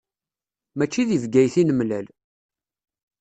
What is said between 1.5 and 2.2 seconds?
i nemlal.